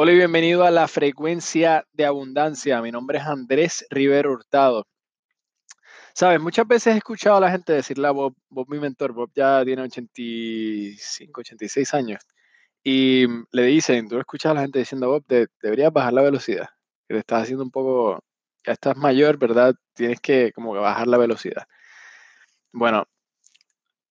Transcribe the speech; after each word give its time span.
Hola 0.00 0.12
y 0.12 0.14
bienvenido 0.14 0.62
a 0.62 0.70
la 0.70 0.86
frecuencia 0.86 1.84
de 1.92 2.04
abundancia. 2.06 2.80
Mi 2.80 2.92
nombre 2.92 3.18
es 3.18 3.24
Andrés 3.24 3.84
Rivero 3.90 4.30
Hurtado. 4.30 4.86
Sabes, 6.14 6.40
muchas 6.40 6.68
veces 6.68 6.94
he 6.94 6.98
escuchado 6.98 7.38
a 7.38 7.40
la 7.40 7.50
gente 7.50 7.72
decirle 7.72 8.06
a 8.06 8.12
Bob, 8.12 8.32
Bob 8.48 8.68
mi 8.70 8.78
mentor, 8.78 9.12
Bob 9.12 9.32
ya 9.34 9.64
tiene 9.64 9.82
85, 9.82 11.40
86 11.40 11.94
años, 11.94 12.22
y 12.84 13.26
le 13.50 13.62
dicen, 13.64 14.08
tú 14.08 14.20
escuchas 14.20 14.52
a 14.52 14.54
la 14.54 14.60
gente 14.60 14.78
diciendo, 14.78 15.08
Bob, 15.08 15.24
deberías 15.60 15.92
bajar 15.92 16.12
la 16.12 16.22
velocidad, 16.22 16.68
que 17.08 17.14
te 17.14 17.18
estás 17.18 17.42
haciendo 17.42 17.64
un 17.64 17.72
poco, 17.72 18.20
ya 18.64 18.74
estás 18.74 18.96
mayor, 18.96 19.36
¿verdad? 19.36 19.74
Tienes 19.94 20.20
que 20.20 20.52
como 20.52 20.74
que 20.74 20.78
bajar 20.78 21.08
la 21.08 21.18
velocidad. 21.18 21.66
Bueno, 22.70 23.04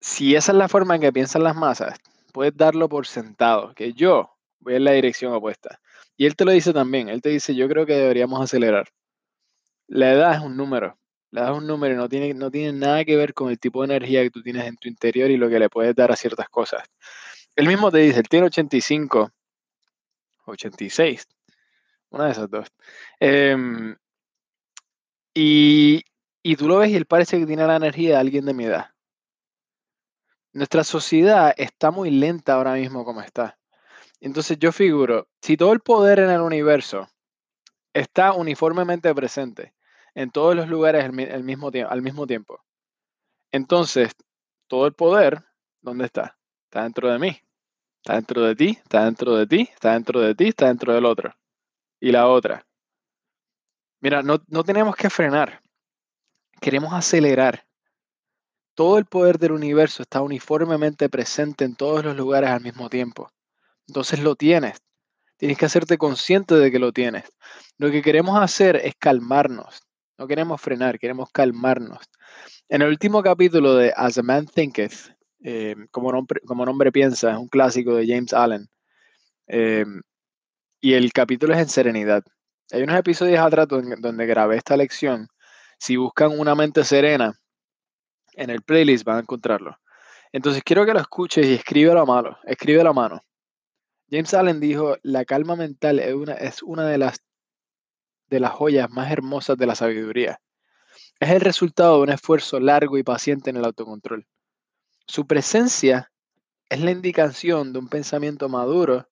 si 0.00 0.34
esa 0.34 0.50
es 0.50 0.58
la 0.58 0.66
forma 0.66 0.96
en 0.96 1.02
que 1.02 1.12
piensan 1.12 1.44
las 1.44 1.54
masas, 1.54 1.96
puedes 2.32 2.56
darlo 2.56 2.88
por 2.88 3.06
sentado, 3.06 3.72
que 3.76 3.92
yo 3.92 4.37
voy 4.60 4.74
en 4.74 4.84
la 4.84 4.92
dirección 4.92 5.32
opuesta. 5.32 5.80
Y 6.16 6.26
él 6.26 6.36
te 6.36 6.44
lo 6.44 6.52
dice 6.52 6.72
también, 6.72 7.08
él 7.08 7.22
te 7.22 7.30
dice, 7.30 7.54
yo 7.54 7.68
creo 7.68 7.86
que 7.86 7.94
deberíamos 7.94 8.40
acelerar. 8.40 8.88
La 9.86 10.12
edad 10.12 10.34
es 10.34 10.40
un 10.40 10.56
número, 10.56 10.98
la 11.30 11.42
edad 11.42 11.52
es 11.52 11.58
un 11.58 11.66
número 11.66 11.96
no 11.96 12.08
tiene, 12.08 12.32
no 12.34 12.50
tiene 12.50 12.72
nada 12.72 13.04
que 13.04 13.16
ver 13.16 13.34
con 13.34 13.50
el 13.50 13.58
tipo 13.58 13.80
de 13.82 13.94
energía 13.94 14.22
que 14.22 14.30
tú 14.30 14.42
tienes 14.42 14.66
en 14.66 14.76
tu 14.76 14.88
interior 14.88 15.30
y 15.30 15.36
lo 15.36 15.48
que 15.48 15.58
le 15.58 15.68
puedes 15.68 15.94
dar 15.94 16.10
a 16.10 16.16
ciertas 16.16 16.48
cosas. 16.48 16.82
Él 17.56 17.66
mismo 17.66 17.90
te 17.90 17.98
dice, 17.98 18.20
él 18.20 18.28
tiene 18.28 18.46
85, 18.46 19.30
86, 20.46 21.26
una 22.10 22.26
de 22.26 22.32
esas 22.32 22.50
dos. 22.50 22.68
Em, 23.20 23.96
y, 25.34 26.02
y 26.42 26.56
tú 26.56 26.68
lo 26.68 26.78
ves 26.78 26.90
y 26.90 26.96
él 26.96 27.06
parece 27.06 27.38
que 27.38 27.46
tiene 27.46 27.66
la 27.66 27.76
energía 27.76 28.10
de 28.10 28.16
alguien 28.16 28.44
de 28.46 28.54
mi 28.54 28.64
edad. 28.64 28.90
Nuestra 30.52 30.82
sociedad 30.84 31.54
está 31.56 31.90
muy 31.90 32.10
lenta 32.10 32.54
ahora 32.54 32.74
mismo 32.74 33.04
como 33.04 33.20
está. 33.20 33.57
Entonces 34.20 34.58
yo 34.58 34.72
figuro, 34.72 35.28
si 35.40 35.56
todo 35.56 35.72
el 35.72 35.80
poder 35.80 36.18
en 36.18 36.30
el 36.30 36.40
universo 36.40 37.08
está 37.92 38.32
uniformemente 38.32 39.14
presente 39.14 39.74
en 40.14 40.30
todos 40.30 40.56
los 40.56 40.68
lugares 40.68 41.04
al, 41.04 41.12
mismo, 41.12 41.70
tiempo, 42.26 42.64
entonces 43.52 44.12
todo 44.66 44.86
el 44.86 44.94
poder, 44.94 45.44
¿dónde 45.80 46.06
está? 46.06 46.36
Está 46.64 46.82
dentro 46.82 47.08
de 47.10 47.18
mí, 47.18 47.40
está 47.98 48.14
dentro 48.14 48.42
de 48.42 48.56
ti, 48.56 48.78
está 48.82 49.04
dentro 49.04 49.36
de 49.36 49.46
ti, 49.46 49.68
está 49.72 49.92
dentro 49.92 50.20
de 50.20 50.34
ti, 50.34 50.48
está 50.48 50.66
dentro 50.66 50.92
del 50.92 51.04
otro. 51.04 51.34
Y 52.00 52.10
la 52.10 52.28
otra. 52.28 52.66
Mira, 54.00 54.22
no, 54.22 54.42
no 54.48 54.64
tenemos 54.64 54.96
que 54.96 55.10
frenar, 55.10 55.62
queremos 56.60 56.92
acelerar. 56.92 57.66
Todo 58.74 58.98
el 58.98 59.06
poder 59.06 59.38
del 59.38 59.52
universo 59.52 60.02
está 60.02 60.22
uniformemente 60.22 61.08
presente 61.08 61.64
en 61.64 61.74
todos 61.74 62.04
los 62.04 62.16
lugares 62.16 62.50
al 62.50 62.60
mismo 62.60 62.88
tiempo. 62.88 63.32
Entonces 63.88 64.20
lo 64.20 64.36
tienes. 64.36 64.78
Tienes 65.36 65.56
que 65.56 65.66
hacerte 65.66 65.98
consciente 65.98 66.54
de 66.54 66.70
que 66.70 66.78
lo 66.78 66.92
tienes. 66.92 67.24
Lo 67.78 67.90
que 67.90 68.02
queremos 68.02 68.40
hacer 68.40 68.76
es 68.76 68.94
calmarnos. 68.98 69.82
No 70.18 70.26
queremos 70.26 70.60
frenar, 70.60 70.98
queremos 70.98 71.30
calmarnos. 71.32 72.00
En 72.68 72.82
el 72.82 72.88
último 72.88 73.22
capítulo 73.22 73.74
de 73.74 73.92
As 73.96 74.18
a 74.18 74.22
Man 74.22 74.46
Thinketh, 74.46 75.14
eh, 75.44 75.76
como, 75.90 76.12
nombre, 76.12 76.92
piensa, 76.92 77.30
es 77.30 77.38
un 77.38 77.48
clásico 77.48 77.94
de 77.94 78.06
James 78.06 78.32
Allen. 78.32 78.68
Eh, 79.46 79.84
y 80.80 80.94
el 80.94 81.12
capítulo 81.12 81.54
es 81.54 81.60
en 81.60 81.68
serenidad. 81.68 82.24
Hay 82.72 82.82
unos 82.82 82.98
episodios 82.98 83.40
atrás 83.40 83.68
donde, 83.68 83.96
donde 83.98 84.26
grabé 84.26 84.56
esta 84.56 84.76
lección. 84.76 85.28
Si 85.78 85.96
buscan 85.96 86.38
una 86.38 86.54
mente 86.54 86.84
serena, 86.84 87.32
en 88.34 88.50
el 88.50 88.62
playlist 88.62 89.04
van 89.04 89.16
a 89.16 89.20
encontrarlo. 89.20 89.78
Entonces 90.32 90.62
quiero 90.64 90.84
que 90.84 90.92
lo 90.92 91.00
escuches 91.00 91.46
y 91.46 91.54
escríbelo 91.54 92.00
a 92.00 92.04
mano. 92.04 92.38
Escríbelo 92.44 92.90
a 92.90 92.92
mano. 92.92 93.22
James 94.10 94.32
Allen 94.32 94.60
dijo, 94.60 94.96
la 95.02 95.24
calma 95.26 95.54
mental 95.54 95.98
es 95.98 96.62
una, 96.62 96.86
de 96.86 96.98
las 98.40 98.52
joyas 98.52 98.90
más 98.90 99.12
hermosas 99.12 99.58
de 99.58 99.66
la 99.66 99.74
sabiduría. 99.74 100.40
Es 101.20 101.30
el 101.30 101.40
resultado 101.40 101.96
de 101.96 102.02
un 102.04 102.10
esfuerzo 102.10 102.58
largo 102.58 102.96
y 102.96 103.02
paciente 103.02 103.50
en 103.50 103.56
el 103.56 103.64
autocontrol. 103.66 104.26
Su 105.06 105.26
presencia 105.26 106.10
es 106.70 106.80
la 106.80 106.90
indicación 106.90 107.72
de 107.72 107.80
un 107.80 107.88
pensamiento 107.88 108.48
maduro 108.48 109.08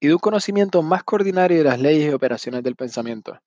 y 0.00 0.08
de 0.08 0.14
un 0.14 0.20
conocimiento 0.20 0.82
más 0.82 1.02
coordinario 1.02 1.58
de 1.58 1.64
las 1.64 1.80
leyes 1.80 2.10
y 2.10 2.14
operaciones 2.14 2.62
del 2.62 2.76
pensamiento. 2.76 3.40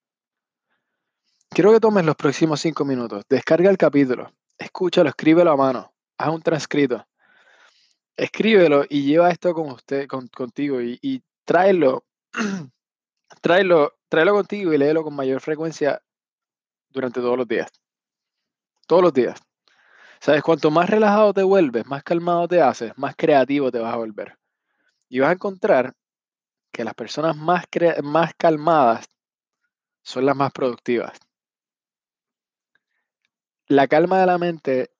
Quiero 1.50 1.72
que 1.72 1.80
tomes 1.80 2.04
los 2.04 2.16
próximos 2.16 2.60
cinco 2.60 2.84
minutos, 2.84 3.24
descarga 3.28 3.70
el 3.70 3.78
capítulo, 3.78 4.32
escúchalo, 4.58 5.08
escríbelo 5.08 5.52
a 5.52 5.56
mano, 5.56 5.92
haz 6.16 6.28
un 6.30 6.42
transcrito 6.42 7.04
escríbelo 8.20 8.84
y 8.88 9.04
lleva 9.04 9.30
esto 9.30 9.54
con 9.54 9.70
usted, 9.70 10.06
contigo 10.06 10.82
y, 10.82 10.98
y 11.00 11.22
tráelo, 11.44 12.04
tráelo, 13.40 13.94
tráelo 14.10 14.34
contigo 14.34 14.74
y 14.74 14.78
léelo 14.78 15.02
con 15.02 15.14
mayor 15.14 15.40
frecuencia 15.40 16.02
durante 16.90 17.20
todos 17.20 17.38
los 17.38 17.48
días. 17.48 17.70
Todos 18.86 19.02
los 19.02 19.14
días. 19.14 19.40
¿Sabes? 20.20 20.42
Cuanto 20.42 20.70
más 20.70 20.90
relajado 20.90 21.32
te 21.32 21.42
vuelves, 21.42 21.86
más 21.86 22.02
calmado 22.02 22.46
te 22.46 22.60
haces, 22.60 22.92
más 22.98 23.16
creativo 23.16 23.72
te 23.72 23.78
vas 23.78 23.94
a 23.94 23.96
volver. 23.96 24.36
Y 25.08 25.20
vas 25.20 25.30
a 25.30 25.34
encontrar 25.34 25.94
que 26.70 26.84
las 26.84 26.94
personas 26.94 27.36
más, 27.36 27.64
más 28.02 28.34
calmadas 28.34 29.08
son 30.02 30.26
las 30.26 30.36
más 30.36 30.52
productivas. 30.52 31.18
La 33.66 33.88
calma 33.88 34.20
de 34.20 34.26
la 34.26 34.36
mente 34.36 34.90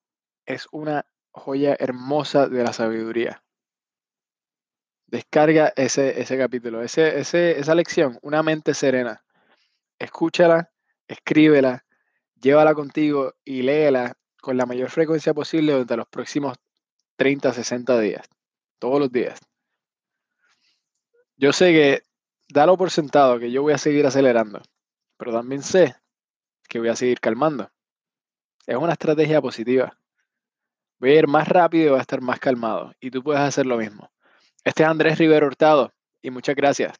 es 0.47 0.67
una 0.73 1.05
joya 1.33 1.77
hermosa 1.79 2.49
de 2.49 2.65
la 2.65 2.73
sabiduría. 2.73 3.43
Descarga 5.07 5.73
ese, 5.77 6.21
ese 6.21 6.39
capítulo, 6.39 6.83
ese, 6.83 7.19
esa 7.19 7.75
lección, 7.75 8.19
una 8.23 8.43
mente 8.43 8.75
serena. 8.75 9.25
Escúchala, 9.99 10.71
escríbela, 11.09 11.85
llévala 12.41 12.75
contigo 12.75 13.35
y 13.45 13.63
léela 13.63 14.17
con 14.41 14.57
la 14.57 14.67
mayor 14.67 14.91
frecuencia 14.91 15.35
posible 15.35 15.73
durante 15.73 15.97
los 15.97 16.09
próximos 16.09 16.57
30, 17.17 17.53
60 17.53 17.99
días, 18.01 18.27
todos 18.79 19.01
los 19.01 19.13
días. 19.13 19.39
Yo 21.37 21.53
sé 21.53 21.73
que, 21.73 22.03
dalo 22.49 22.77
por 22.77 22.91
sentado, 22.91 23.39
que 23.39 23.51
yo 23.51 23.63
voy 23.63 23.73
a 23.73 23.79
seguir 23.79 24.07
acelerando, 24.07 24.63
pero 25.17 25.33
también 25.33 25.63
sé 25.63 25.97
que 26.69 26.79
voy 26.79 26.89
a 26.89 26.97
seguir 26.97 27.21
calmando. 27.21 27.71
Es 28.67 28.77
una 28.77 28.93
estrategia 28.93 29.41
positiva. 29.43 30.00
Voy 31.01 31.13
a 31.13 31.19
ir 31.19 31.27
más 31.27 31.49
rápido 31.49 31.85
y 31.85 31.89
voy 31.89 31.99
a 31.99 32.03
estar 32.03 32.21
más 32.21 32.39
calmado. 32.39 32.93
Y 33.01 33.11
tú 33.11 33.23
puedes 33.23 33.41
hacer 33.41 33.65
lo 33.65 33.79
mismo. 33.79 34.11
Este 34.63 34.83
es 34.83 34.89
Andrés 34.89 35.19
Rivero 35.19 35.47
Hurtado 35.47 35.93
y 36.23 36.31
muchas 36.31 36.55
gracias. 36.55 36.93